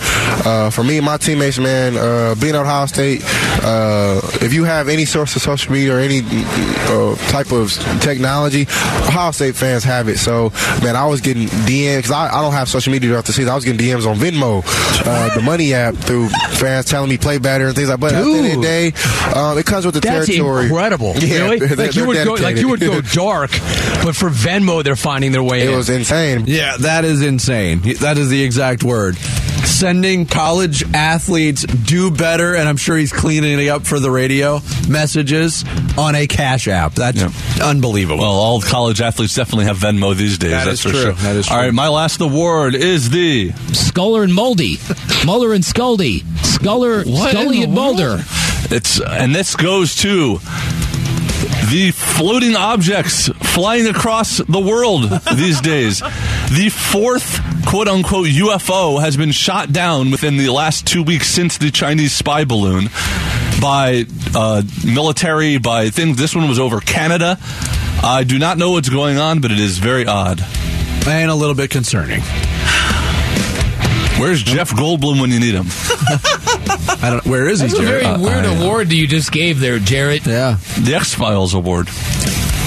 [0.49, 3.23] uh, for me and my teammates, man, uh, being at Ohio State,
[3.63, 8.63] uh, if you have any source of social media or any uh, type of technology,
[9.07, 10.19] Ohio State fans have it.
[10.19, 10.51] So,
[10.83, 13.51] man, I was getting DMs because I, I don't have social media throughout the season.
[13.51, 14.63] I was getting DMs on Venmo,
[15.07, 18.01] uh, the Money app, through fans telling me play better and things like.
[18.01, 18.93] But at the end of the day,
[19.35, 20.67] um, it comes with the That's territory.
[20.67, 21.15] incredible.
[21.25, 21.59] Yeah, really?
[21.59, 23.51] they're- like you they're would go, like you would go dark,
[24.03, 25.77] but for Venmo, they're finding their way It in.
[25.77, 26.45] was insane.
[26.47, 27.81] yeah, that is insane.
[28.01, 29.17] That is the exact word.
[29.65, 34.61] Sending college athletes do better, and I'm sure he's cleaning it up for the radio
[34.89, 35.65] messages
[35.99, 36.95] on a Cash app.
[36.95, 37.31] That's Yeah.
[37.63, 38.19] unbelievable.
[38.23, 40.53] Well, all college athletes definitely have Venmo these days.
[40.59, 41.01] That that's is for true.
[41.03, 41.13] sure.
[41.13, 41.57] That is true.
[41.57, 44.79] right, my last award is the Sculler and Moldy.
[45.25, 46.21] Muller and Scully.
[46.43, 47.75] Sculler, What Scully and?
[47.75, 48.23] Mulder.
[48.71, 50.39] It's and this goes to
[51.71, 55.05] the floating objects flying across the world
[55.37, 56.01] these days.
[56.01, 61.59] The fourth quote unquote UFO has been shot down within the last two weeks since
[61.59, 62.89] the Chinese spy balloon
[63.61, 66.17] by uh, military, by things.
[66.19, 67.39] This one was over Canada.
[68.07, 70.41] I do not know what's going on, but it is very odd.
[71.07, 72.21] and a little bit concerning.
[74.21, 75.67] Where's Jeff Goldblum when you need him?
[77.03, 77.27] I don't.
[77.27, 78.21] Where is he, That's a very Jared?
[78.21, 80.25] weird award that you just gave there, Jarrett.
[80.27, 80.59] yeah.
[80.81, 81.89] The X Files award.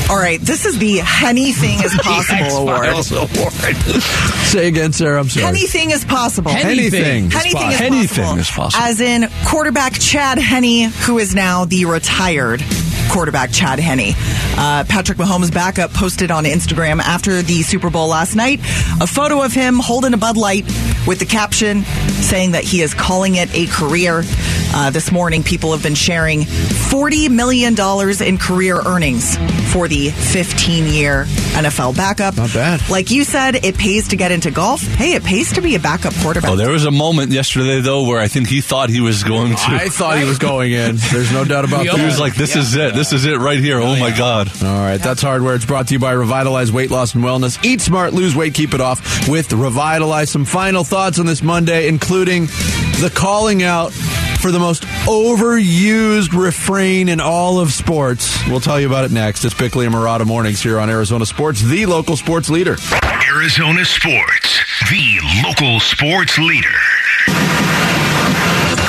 [0.09, 2.95] All right, this is the Anything is Possible Award.
[4.47, 5.19] Say again, Sarah.
[5.19, 5.45] I'm sorry.
[5.45, 6.51] Anything is possible.
[6.51, 7.31] Anything.
[7.33, 8.39] Anything is Anything possible.
[8.39, 8.83] is possible.
[8.85, 12.61] As in quarterback Chad Henne, who is now the retired
[13.09, 14.13] quarterback Chad Henne.
[14.57, 18.59] Uh, Patrick Mahomes' backup posted on Instagram after the Super Bowl last night
[19.01, 20.65] a photo of him holding a Bud Light
[21.05, 24.23] with the caption saying that he is calling it a career.
[24.73, 27.75] Uh, this morning, people have been sharing $40 million
[28.21, 29.35] in career earnings
[29.73, 31.25] for the 15 year
[31.55, 32.37] NFL backup.
[32.37, 32.87] Not bad.
[32.89, 34.81] Like you said, it pays to get into golf.
[34.81, 36.51] Hey, it pays to be a backup quarterback.
[36.51, 39.51] Oh, there was a moment yesterday though where I think he thought he was going
[39.55, 39.61] to.
[39.67, 40.97] I thought he was going in.
[41.11, 41.99] There's no doubt about We that.
[41.99, 42.93] He was like, "This is it.
[42.93, 44.49] This is it right here." Oh my god!
[44.63, 45.55] All right, that's hardware.
[45.55, 47.63] It's brought to you by Revitalize Weight Loss and Wellness.
[47.63, 50.29] Eat smart, lose weight, keep it off with Revitalize.
[50.29, 53.91] Some final thoughts on this Monday, including the calling out
[54.37, 58.37] for the most overused refrain in all of sports.
[58.47, 59.43] We'll tell you about it next.
[59.45, 62.77] It's Bickley and Marotta Mornings here on Arizona Sports, the local sports leader.
[63.03, 66.67] Arizona Sports, the local sports leader.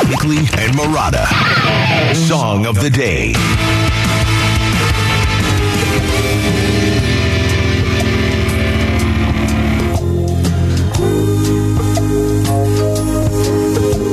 [0.08, 1.26] Bickley and Marotta.
[2.14, 3.34] Song of the day.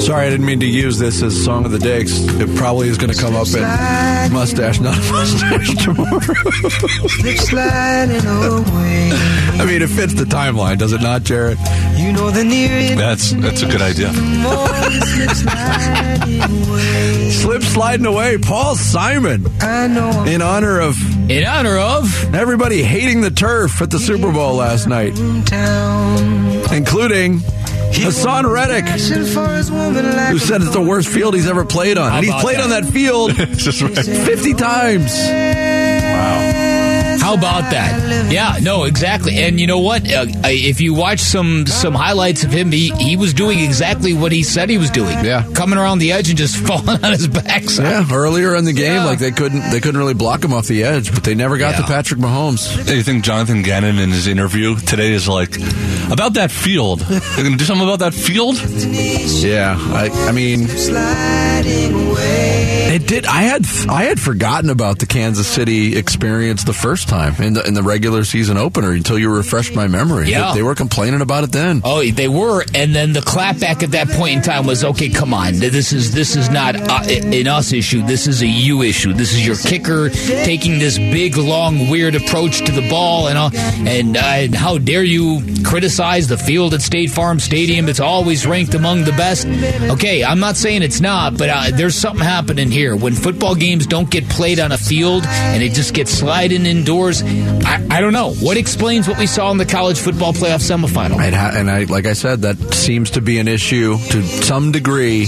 [0.06, 2.04] Sorry, I didn't mean to use this as song of the day.
[2.06, 3.64] It probably is going to come up in
[4.32, 6.20] mustache, not mustache tomorrow.
[6.20, 9.10] Slip sliding away.
[9.58, 11.58] I mean, it fits the timeline, does it not, Jared?
[11.98, 14.14] You know the nearest That's that's a good idea.
[17.32, 20.96] Slip sliding away, Paul Simon, I know in honor of
[21.32, 25.18] In honor of everybody hating the turf at the Super Bowl last night,
[26.72, 27.42] including
[27.96, 28.86] Haason Reddick,
[29.34, 32.12] For his woman like who said it's the worst field he's ever played on.
[32.12, 32.64] How And he's played that?
[32.64, 34.28] on that field right.
[34.28, 36.55] 50 times.
[37.26, 38.32] How about that?
[38.32, 39.36] Yeah, no, exactly.
[39.40, 40.04] And you know what?
[40.04, 44.32] Uh, if you watch some some highlights of him, he, he was doing exactly what
[44.32, 45.26] he said he was doing.
[45.26, 45.44] Yeah.
[45.56, 47.86] coming around the edge and just falling on his backside.
[47.86, 49.06] Yeah, earlier in the game, Yeah.
[49.06, 51.78] like they couldn't they couldn't really block him off the edge, but they never got
[51.78, 52.78] to Patrick Mahomes.
[52.94, 55.56] You think Jonathan Gannon in his interview today is like
[56.12, 57.00] about that field?
[57.10, 58.58] They're going to do something about that field?
[59.44, 60.68] Yeah, I, I mean,
[62.94, 63.26] it did.
[63.26, 67.64] I had I had forgotten about the Kansas City experience the first time in the
[67.68, 70.30] in the regular season opener until you refreshed my memory.
[70.30, 70.50] Yeah.
[70.50, 71.82] they, they were complaining about it then.
[71.84, 75.10] Oh, they were, and then the clapback at that point in time was okay.
[75.10, 78.02] Come on, this is this is not uh, an us issue.
[78.04, 79.14] This is a you issue.
[79.14, 83.52] This is your kicker taking this big, long, weird approach to the ball, and all,
[83.56, 87.88] and, uh, and how dare you criticize the field at State Farm Stadium?
[87.90, 89.48] It's always ranked among the best.
[89.92, 93.86] Okay, I'm not saying it's not, but uh, there's something happening here when football games
[93.86, 97.05] don't get played on a field and it just gets sliding indoors.
[97.14, 101.24] I, I don't know what explains what we saw in the college football playoff semifinal.
[101.26, 104.72] It ha- and I, like I said, that seems to be an issue to some
[104.72, 105.24] degree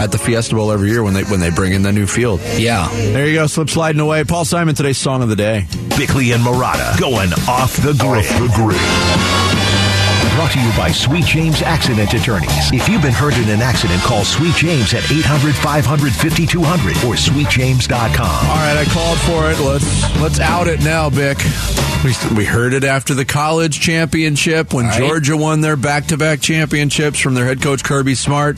[0.00, 2.40] at the Fiesta Bowl every year when they when they bring in the new field.
[2.56, 2.88] Yeah.
[2.90, 4.24] There you go, slip sliding away.
[4.24, 5.66] Paul Simon, today's song of the day.
[5.98, 8.24] Bickley and Marotta going off the grid.
[8.24, 9.49] the grid.
[10.36, 12.72] Brought to you by Sweet James Accident Attorneys.
[12.72, 17.14] If you've been hurt in an accident, call Sweet James at 800 500 5200 or
[17.14, 18.26] sweetjames.com.
[18.26, 19.58] All right, I called for it.
[19.60, 21.38] Let's let's out it now, Bick.
[22.04, 24.98] We, we heard it after the college championship when All right.
[25.00, 28.56] Georgia won their back-to-back championships from their head coach Kirby Smart.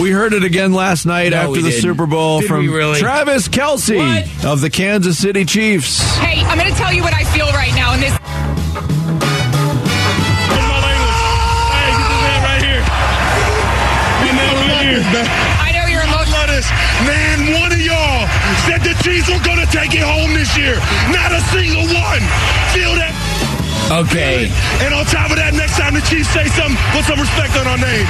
[0.00, 1.82] We heard it again last night No, after the didn't.
[1.82, 2.98] Super Bowl Did from really?
[2.98, 4.44] Travis Kelce What?
[4.44, 6.00] of the Kansas City Chiefs.
[6.16, 8.18] Hey, I'm going to tell you what I feel right now in this.
[15.22, 16.34] I know you're emotional.
[16.34, 16.68] Lettuce.
[17.06, 18.26] Man, one of y'all
[18.66, 20.74] said the Chiefs were going to take it home this year.
[21.14, 22.22] Not a single one.
[22.74, 23.12] Feel that?
[23.92, 24.50] Okay.
[24.82, 27.66] And on top of that, next time the Chiefs say something, put some respect on
[27.68, 28.06] our name.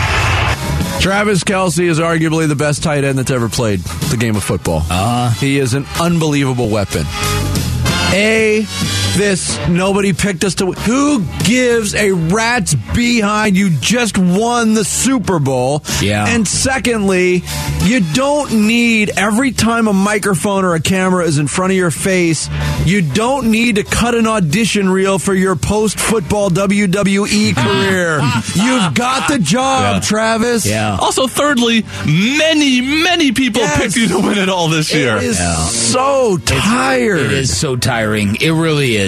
[1.01, 4.83] Travis Kelce is arguably the best tight end that's ever played the game of football.
[4.89, 7.05] Uh, he is an unbelievable weapon.
[8.13, 8.65] A,
[9.15, 10.73] this nobody picked us to.
[10.73, 13.57] Who gives a rat's behind?
[13.57, 15.83] You just won the Super Bowl.
[16.01, 16.27] Yeah.
[16.27, 17.43] And secondly,
[17.85, 21.91] you don't need every time a microphone or a camera is in front of your
[21.91, 22.49] face.
[22.85, 28.21] You don't need to cut an audition reel for your post football WWE career.
[28.55, 30.01] You've got the job, Yeah.
[30.01, 30.67] Travis.
[30.67, 30.97] Yeah.
[31.01, 33.81] Also, thirdly, many, many people Yes.
[33.81, 35.17] picked you to win it all this year.
[35.17, 35.39] It is
[35.93, 37.19] so tired.
[37.21, 38.37] It is so tiring.
[38.41, 39.04] It really is.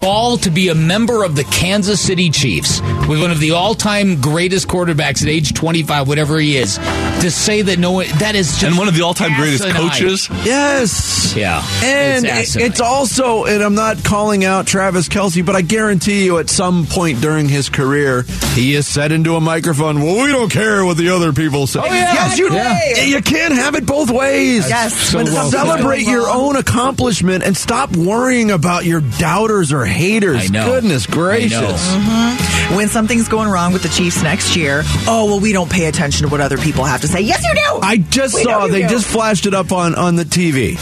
[0.00, 4.20] All to be a member of the Kansas City Chiefs with one of the all-time
[4.20, 6.78] greatest quarterbacks at age 25, whatever he is,
[7.22, 10.28] to say that no one that is just and one of the all-time greatest coaches.
[10.44, 11.34] Yes.
[11.34, 16.24] Yeah, And it's it's also, and I'm not calling out Travis Kelce, but I guarantee
[16.26, 18.22] you at some point during his career,
[18.54, 21.80] he is said into a microphone, well, we don't care what the other people say.
[21.80, 22.12] Oh, yeah.
[22.12, 23.02] Yes, you, Yeah.
[23.04, 24.68] you can't have it both ways.
[24.68, 24.92] Yes.
[24.94, 30.50] So When something's celebrate your own accomplishment and stop worrying about your doubters or haters.
[30.50, 30.66] I know.
[30.66, 31.94] Goodness I gracious.
[31.94, 32.76] know.
[32.76, 36.26] When something's going wrong with the Chiefs next year, oh well, we don't pay attention
[36.26, 37.20] to what other people have to say.
[37.20, 37.78] Yes, you do.
[37.82, 38.88] I just We saw they do.
[38.88, 40.78] just flashed it up on on the TV.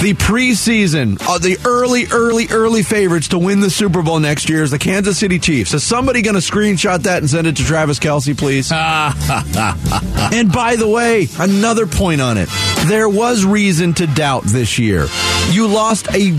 [0.00, 4.62] The preseason, uh, the early, early, early favorites to win the Super Bowl next year
[4.62, 5.74] is the Kansas City Chiefs.
[5.74, 8.70] Is somebody going to screenshot that and send it to Travis Kelce, please?
[8.72, 12.48] and by the way, another point on it.
[12.86, 15.08] There was reason to doubt this year.
[15.50, 16.30] You lost a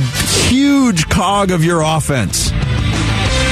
[0.48, 2.49] huge cog of your offense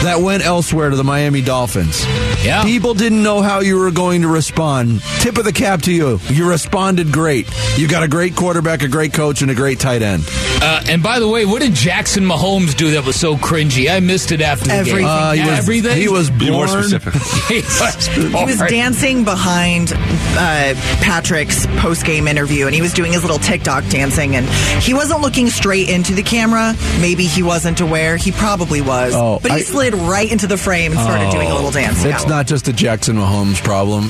[0.04, 2.06] that went elsewhere to the Miami Dolphins.
[2.46, 2.64] Yeah.
[2.64, 5.02] People didn't know how you were going to respond.
[5.20, 6.20] Tip of the cap to you.
[6.30, 7.50] You responded great.
[7.78, 10.24] You got a great quarterback, a great coach, and a great tight end.
[10.62, 13.90] Uh, and by the way, what did Jackson Mahomes do that was so cringy?
[13.92, 15.00] I missed it after the Everything.
[15.00, 15.08] game.
[15.08, 15.98] Uh, he was, Everything.
[15.98, 17.14] He was Be more specific.
[17.48, 23.12] He was He was dancing behind uh, Patrick's post game interview, and he was doing
[23.14, 24.46] his little TikTok dancing, and
[24.84, 26.76] he wasn't looking straight into the camera.
[27.00, 28.18] Maybe he wasn't aware.
[28.18, 31.50] He probably was, Oh, but he I- slid right into the frame and started doing
[31.50, 31.72] a little oh.
[31.72, 32.04] dance.
[32.04, 32.30] It's Yeah.
[32.30, 34.10] not just a Jackson Mahomes problem.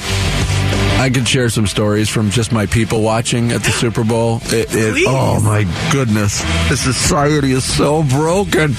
[1.00, 4.40] I could share some stories from just my people watching at the Super Bowl.
[4.46, 8.74] It, it, oh my goodness, this society is so broken.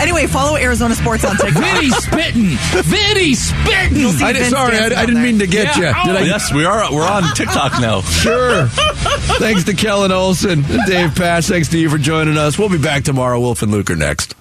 [0.00, 1.62] Anyway, follow Arizona Sports on TikTok.
[1.62, 2.56] Vinny spitting.
[2.82, 4.06] Vinny spitting.
[4.26, 5.22] I did, sorry, I, I didn't there.
[5.22, 6.02] mean to get Yeah.
[6.04, 6.12] you.
[6.12, 6.24] Did I?
[6.24, 6.92] yes, we are.
[6.92, 8.00] We're on TikTok now.
[8.00, 8.66] Sure.
[9.38, 11.46] Thanks to Kellan Olson and Dave Pasch.
[11.46, 12.58] Thanks to you for joining us.
[12.58, 13.38] We'll be back tomorrow.
[13.38, 14.34] Wolf and Luke are next.